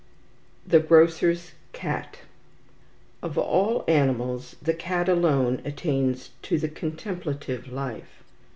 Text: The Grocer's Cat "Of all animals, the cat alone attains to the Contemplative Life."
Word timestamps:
The 0.65 0.79
Grocer's 0.79 1.51
Cat 1.73 2.21
"Of 3.21 3.37
all 3.37 3.83
animals, 3.87 4.55
the 4.59 4.73
cat 4.73 5.07
alone 5.07 5.61
attains 5.63 6.31
to 6.41 6.57
the 6.57 6.69
Contemplative 6.69 7.71
Life." 7.71 8.23